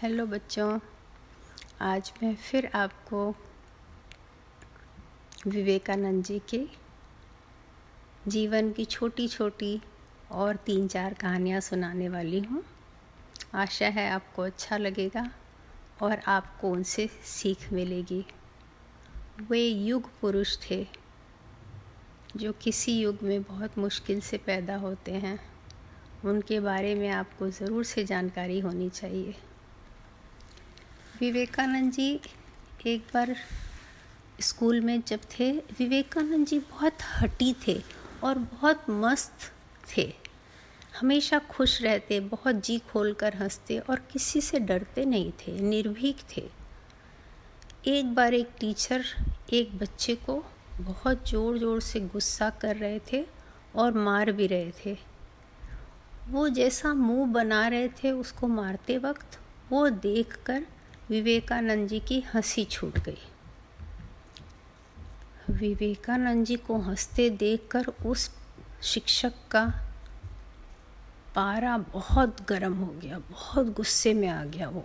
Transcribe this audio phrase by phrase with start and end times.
[0.00, 0.78] Hello बच्चों,
[1.80, 3.20] आज मैं फिर आपको
[5.46, 6.60] विवेकानंद जी के
[8.30, 9.80] जीवन की छोटी छोटी
[10.32, 12.62] और तीन चार कहानियाँ सुनाने वाली हूँ।
[13.54, 15.26] आशा है आपको अच्छा लगेगा
[16.02, 18.24] और आपको उनसे सीख मिलेगी।
[19.50, 20.86] वे युग पुरुष थे,
[22.36, 25.38] जो किसी युग में बहुत मुश्किल से पैदा होते हैं।
[26.24, 29.34] उनके बारे में आपको ज़रूर से जानकारी होनी चाहिए।
[31.20, 32.20] विवेकानंद जी
[32.86, 33.34] एक बार
[34.40, 37.76] स्कूल में जब थे, विवेकानंद जी बहुत हटी थे
[38.24, 39.50] और बहुत मस्त
[39.88, 40.12] थे।
[41.00, 46.16] हमेशा खुश रहते, बहुत जी खोल कर हँसते और किसी से डरते नहीं थे, निर्भीक
[46.36, 46.48] थे।
[47.86, 49.04] एक बार एक टीचर
[49.52, 50.42] एक बच्चे को
[50.80, 53.24] बहुत ज़ोर ज़ोर से गुस्सा कर रहे थे
[53.74, 54.96] और मार भी रहे थे।
[56.30, 59.38] वो जैसा मुँह बना रहे थे उसको मारते वक्त
[59.70, 60.66] वो देखकर
[61.08, 63.18] विवेकानंद जी की हँसी छूट गई।
[65.50, 68.30] विवेकानंद जी को हँसते देखकर उस
[68.82, 69.64] शिक्षक का
[71.34, 74.84] पारा बहुत गर्म हो गया, बहुत गुस्से में आ गया वो।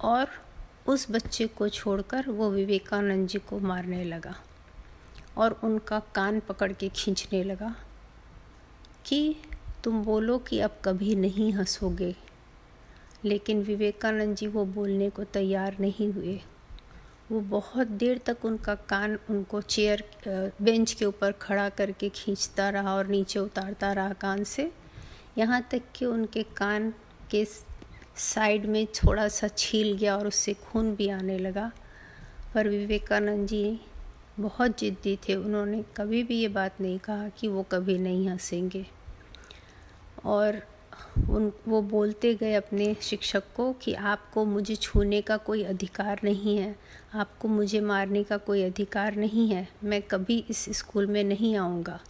[0.00, 0.28] और
[0.86, 4.34] उस बच्चे को छोड़कर वो विवेकानंद जी को मारने लगा
[5.36, 7.74] और उनका कान पकड़ के खींचने लगा
[9.06, 9.36] कि
[9.84, 12.16] तुम बोलो कि अब कभी नहीं हंसोगे।
[13.24, 16.40] लेकिन विवेकानंद जी वो बोलने को तैयार नहीं हुए।
[17.30, 20.04] वो बहुत देर तक उनका कान उनको चेयर
[20.62, 24.70] बेंच के ऊपर खड़ा करके खींचता रहा और नीचे उतारता रहा कान से।
[25.38, 26.92] यहाँ तक कि उनके कान
[27.30, 31.70] के साइड में थोड़ा सा छील गया और उससे खून भी आने लगा।
[32.54, 33.80] पर विवेकानंद जी
[34.40, 38.84] बहुत ज़िद्दी थे। उन्होंने कभी भी ये बात नहीं कहा कि वो कभी नहीं हंसेंगे।
[40.24, 40.60] और
[41.30, 46.56] उन, वो बोलते गए अपने शिक्षक को कि आपको मुझे छूने का कोई अधिकार नहीं
[46.58, 46.74] है,
[47.14, 52.00] आपको मुझे मारने का कोई अधिकार नहीं है, मैं कभी इस स्कूल में नहीं आऊँगा।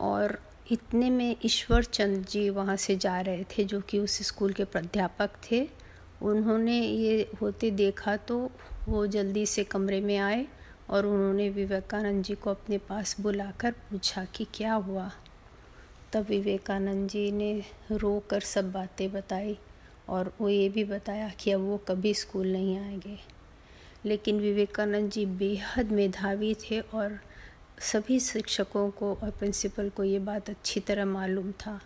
[0.00, 0.38] और
[0.72, 4.64] इतने में ईश्वर चंद जी वहाँ से जा रहे थे, जो कि उस स्कूल के
[4.64, 5.68] प्राध्यापक थे।
[6.22, 8.38] उन्होंने ये होते देखा तो
[8.88, 10.46] वो जल्दी से कमरे में आए
[10.90, 15.10] और उन्होंने विवेकानंद जी को अपने पास बुलाकर पूछा कि क्या हुआ।
[16.14, 19.58] तब विवेकानंद जी ने रो कर सब बातें बताई
[20.08, 23.18] और वो ये भी बताया कि अब वो कभी स्कूल नहीं आएँगे।
[24.06, 27.20] लेकिन विवेकानंद जी बेहद मेधावी थे और
[27.78, 31.80] सभी शिक्षकों को और प्रिंसिपल को ये बात अच्छी तरह मालूम था।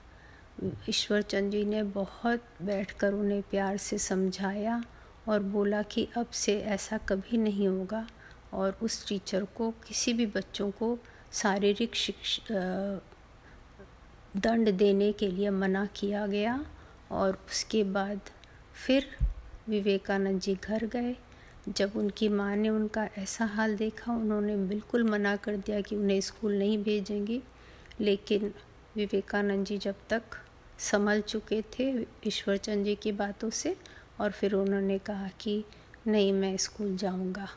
[0.89, 4.85] ईश्वर चंद जी ने बहुत बैठकर उन्हें प्यार से समझाया
[5.29, 8.09] और बोला कि अब से ऐसा कभी नहीं होगा
[8.53, 10.99] और उस टीचर को, किसी भी बच्चों को
[11.33, 12.41] शारीरिक शिक्ष
[14.39, 16.65] दंड देने के लिए मना किया गया
[17.11, 18.21] और उसके बाद
[18.87, 19.07] फिर
[19.69, 21.15] विवेकानंद जी घर गए।
[21.69, 26.21] जब उनकी माँ ने उनका ऐसा हाल देखा, उन्होंने बिल्कुल मना कर दिया कि उन्हें
[26.21, 27.43] स्कूल नहीं भेजेंगी।
[28.01, 28.53] लेकिन
[28.97, 30.23] विवेकानंद जी जब तक
[30.81, 31.91] संभल चुके थे
[32.27, 33.77] ईश्वरचंद जी की बातों से
[34.21, 35.65] और फिर उन्होंने कहा कि
[36.07, 37.49] नहीं, मैं स्कूल जाऊँगा।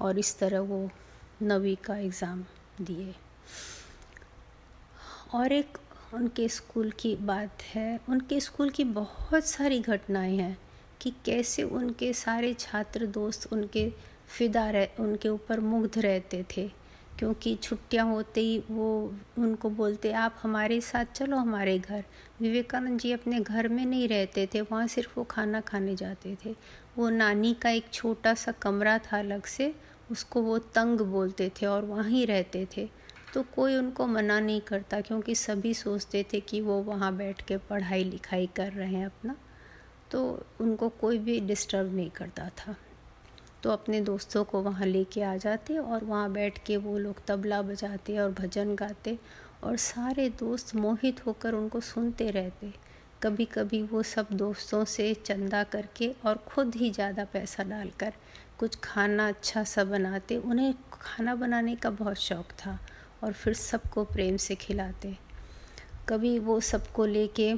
[0.00, 0.88] और इस तरह वो
[1.42, 2.44] नवी का एग्ज़ाम
[2.80, 3.14] दिए।
[5.34, 5.78] और एक
[6.14, 10.58] उनके स्कूल की बात है। उनके स्कूल की बहुत सारी घटनाएँ हैं
[11.00, 13.92] कि कैसे उनके सारे छात्र दोस्त उनके
[14.38, 16.70] फिदा रह, उनके ऊपर मुग्ध रहते थे।
[17.18, 22.04] क्योंकि छुट्टियाँ होते ही वो उनको बोलते, आप हमारे साथ चलो हमारे घर।
[22.40, 26.56] विवेकानंद जी अपने घर में नहीं रहते थे, वहाँ सिर्फ़ वो खाना खाने जाते थे।
[26.98, 29.74] वो नानी का एक छोटा सा कमरा था अलग से,
[30.10, 33.03] उसको वो तंग बोलते थे और वहाँ रहते थे।
[33.34, 37.56] तो कोई उनको मना नहीं करता, क्योंकि सभी सोचते थे कि वो वहाँ बैठ के
[37.70, 39.36] पढ़ाई लिखाई कर रहे हैं अपना।
[40.10, 40.22] तो
[40.60, 42.76] उनको कोई भी डिस्टर्ब नहीं करता था।
[43.62, 47.60] तो अपने दोस्तों को वहाँ लेके आ जाते और वहाँ बैठ के वो लोग तबला
[47.62, 49.18] बजाते और भजन गाते
[49.64, 52.72] और सारे दोस्त मोहित होकर उनको सुनते रहते।
[53.22, 58.12] कभी कभी वो सब दोस्तों से चंदा करके और ख़ुद ही ज़्यादा पैसा डालकर
[58.58, 62.78] कुछ खाना अच्छा सा बनाते। उन्हें खाना बनाने का बहुत शौक़ था।
[63.24, 65.18] और फिर सबको प्रेम से खिलाते।
[66.08, 67.54] कभी वो सबको लेके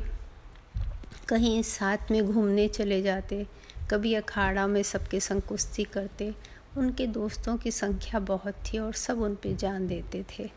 [1.29, 3.47] कहीं साथ में घूमने चले जाते,
[3.91, 6.35] कभी अखाड़ा में सबके संग कुश्ती करते।
[6.77, 10.51] उनके दोस्तों की संख्या बहुत थी और सब उन पे जान देते थे।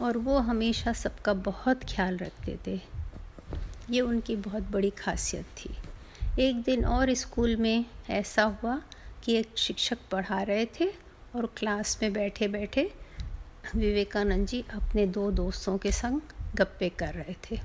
[0.00, 2.80] और वो हमेशा सबका बहुत ख्याल रखते थे।
[3.90, 5.76] ये उनकी बहुत बड़ी खासियत थी।
[6.42, 8.82] एक दिन और स्कूल में ऐसा हुआ
[9.24, 10.92] कि एक शिक्षक पढ़ा रहे थे
[11.36, 12.92] और क्लास में बैठे बैठे
[13.66, 16.20] विवेकानंद जी अपने दो दोस्तों के संग
[16.54, 17.58] गप्पे कर रहे थे।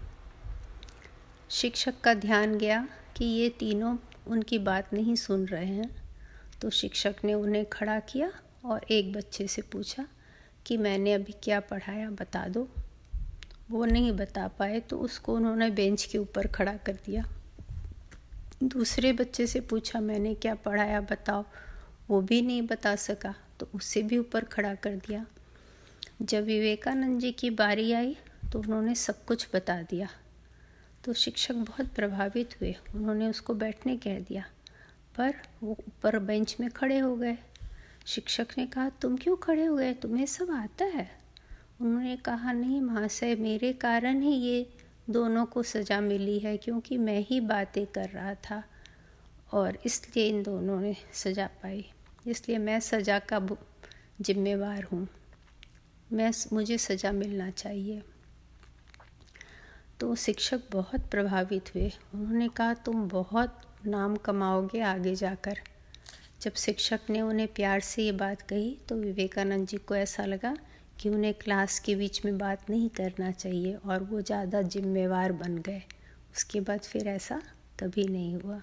[1.50, 2.88] शिक्षक का ध्यान गया
[3.18, 3.96] कि ये तीनों
[4.28, 5.90] उनकी बात नहीं सुन रहे हैं
[6.62, 8.32] तो शिक्षक ने उन्हें खड़ा किया
[8.66, 10.06] और एक बच्चे से पूछा
[10.66, 12.68] कि मैंने अभी क्या पढ़ाया बता दो।
[13.72, 17.24] वो नहीं बता पाए तो उसको उन्होंने बेंच के ऊपर खड़ा कर दिया।
[18.64, 21.44] दूसरे बच्चे से पूछा, मैंने क्या पढ़ाया बताओ?
[22.10, 25.26] वो भी नहीं बता सका तो उससे भी ऊपर खड़ा कर दिया।
[26.20, 28.16] जब विवेकानंद जी की बारी आई
[28.52, 30.08] तो उन्होंने सब कुछ बता दिया।
[31.04, 34.44] तो शिक्षक बहुत प्रभावित हुए। उन्होंने उसको बैठने कह दिया,
[35.16, 35.34] पर
[35.64, 37.38] वो ऊपर बेंच में खड़े हो गए।
[38.06, 39.94] शिक्षक ने कहा, तुम क्यों खड़े हो गए?
[39.94, 41.10] तुम्हें सब आता है।
[41.82, 44.68] उन्होंने कहा, नहीं महाशय मेरे कारण ही ये
[45.10, 48.64] दोनों को सज़ा मिली है, क्योंकि मैं ही बातें कर रहा था
[49.52, 51.86] और इसलिए इन दोनों ने सज़ा पाई।
[52.28, 53.40] इसलिए मैं सज़ा का
[54.22, 55.08] जिम्मेवार हूँ।
[56.12, 58.02] मैं मुझे सज़ा मिलना चाहिए।
[60.00, 65.60] तो शिक्षक बहुत प्रभावित हुए। उन्होंने कहा, तुम बहुत नाम कमाओगे आगे जाकर।
[66.42, 70.56] जब शिक्षक ने उन्हें प्यार से ये बात कही तो विवेकानंद जी को ऐसा लगा
[71.00, 75.58] कि उन्हें क्लास के बीच में बात नहीं करना चाहिए और वो ज़्यादा जिम्मेवार बन
[75.58, 75.82] गए।
[76.36, 77.42] उसके बाद फिर ऐसा
[77.80, 78.62] कभी नहीं हुआ।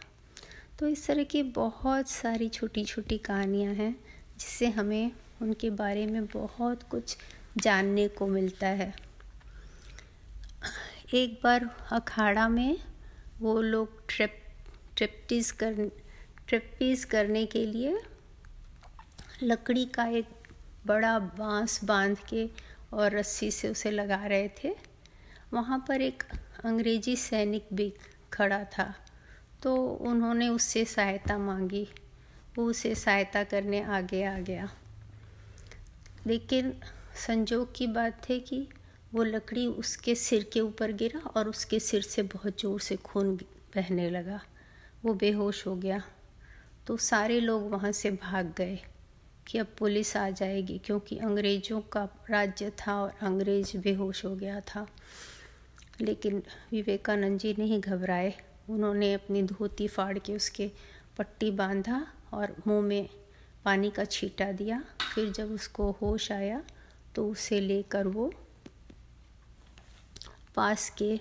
[0.79, 3.93] तो इस तरह की बहुत सारी छोटी छोटी कहानियाँ हैं,
[4.39, 5.11] जिससे हमें
[5.43, 7.17] उनके बारे में बहुत कुछ
[7.59, 8.95] जानने को मिलता है।
[11.15, 12.79] एक बार अखाड़ा में
[13.41, 14.39] वो लोग ट्रिप,
[14.97, 15.91] ट्रिप्टीज कर,
[16.49, 17.99] ट्रिप्टीज करने के लिए
[19.43, 20.29] लकड़ी का एक
[20.87, 22.49] बड़ा बाँस बाँध के
[22.93, 24.75] और रस्सी से उसे लगा रहे थे।
[25.53, 26.23] वहाँ पर एक
[26.65, 27.93] अंग्रेज़ी सैनिक भी
[28.33, 28.95] खड़ा था
[29.63, 31.87] तो उन्होंने उससे सहायता मांगी।
[32.57, 34.69] वो उसे सहायता करने आगे आ गया।
[36.27, 36.75] लेकिन
[37.27, 38.69] संजोग की बात थी कि
[39.15, 43.37] वो लकड़ी उसके सिर के ऊपर गिरा और उसके सिर से बहुत ज़ोर से खून
[43.77, 44.41] बहने लगा।
[45.05, 46.03] वो बेहोश हो गया।
[46.87, 48.79] तो सारे लोग वहाँ से भाग गए
[49.47, 54.61] कि अब पुलिस आ जाएगी क्योंकि अंग्रेज़ों का राज्य था और अंग्रेज़ बेहोश हो गया
[54.61, 54.87] था।
[56.01, 56.43] लेकिन
[56.73, 58.35] विवेकानंद जी नहीं घबराए।
[58.71, 60.71] उन्होंने अपनी धोती फाड़ के उसके
[61.19, 63.09] पट्टी बांधा और मुँह में
[63.67, 66.63] पानी का छीटा दिया, फिर जब उसको होश आया
[67.15, 68.31] तो उसे लेकर वो
[70.57, 71.19] पास के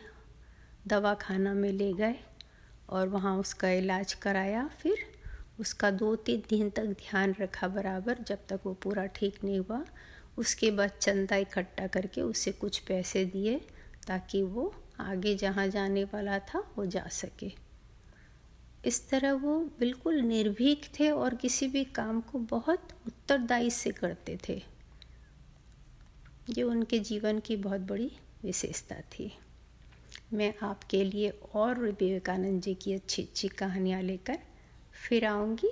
[0.88, 2.16] दवाखाना में ले गए
[2.90, 5.06] और वहाँ उसका इलाज कराया। फिर
[5.60, 9.84] उसका दो तीन दिन तक ध्यान रखा बराबर, जब तक वो पूरा ठीक नहीं हुआ,
[10.38, 13.60] उसके बाद चंदा इकट्ठा करके उसे कुछ पैसे दिए
[14.08, 17.52] ताकि वो आगे जहाँ जाने वाला था, वो जा सके।
[18.86, 24.38] इस तरह वो बिल्कुल निर्भीक थे और किसी भी काम को बहुत उत्तरदायी से करते
[24.50, 24.62] थे।
[26.50, 28.12] ये उनके जीवन की बहुत बड़ी
[28.44, 29.38] विशेषता थी।
[30.34, 34.38] मैं आपके लिए और विवेकानंद जी की अच्छी अच्छी कहानियाँ लेकर
[35.10, 35.72] फिर आऊँगी।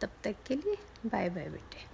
[0.00, 1.91] तब तक के लिए बाय बाय बेटे।